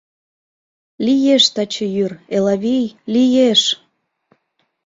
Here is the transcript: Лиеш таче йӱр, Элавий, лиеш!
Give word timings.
Лиеш 1.05 1.43
таче 1.55 1.85
йӱр, 1.95 2.11
Элавий, 2.35 2.87
лиеш! 3.13 3.61